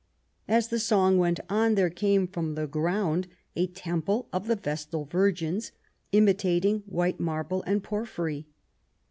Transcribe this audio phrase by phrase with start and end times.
[0.47, 5.05] As the song went on, there came from the ground a temple of the Vestal
[5.05, 5.73] Virgins,
[6.11, 8.47] imitating white marble and porphyry.